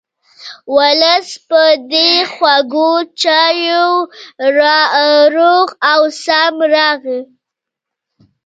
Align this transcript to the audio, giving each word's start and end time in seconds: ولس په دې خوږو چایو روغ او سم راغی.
ولس 0.75 1.29
په 1.47 1.61
دې 1.91 2.11
خوږو 2.33 2.91
چایو 3.21 3.89
روغ 5.37 5.67
او 5.91 6.01
سم 6.23 6.55
راغی. 6.73 7.21